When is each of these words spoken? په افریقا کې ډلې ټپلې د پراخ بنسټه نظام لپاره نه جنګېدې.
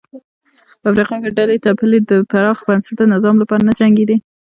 په 0.81 0.85
افریقا 0.91 1.15
کې 1.23 1.31
ډلې 1.37 1.57
ټپلې 1.65 1.99
د 2.09 2.11
پراخ 2.31 2.57
بنسټه 2.67 3.03
نظام 3.13 3.35
لپاره 3.39 3.61
نه 3.67 3.73
جنګېدې. 3.79 4.17